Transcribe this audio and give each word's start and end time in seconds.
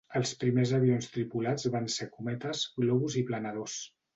Els 0.19 0.29
primers 0.43 0.71
avions 0.77 1.09
tripulats 1.17 1.69
van 1.77 1.87
ser 1.99 2.09
cometes, 2.17 2.65
globus 2.81 3.21
i 3.23 3.25
planadors. 3.31 3.79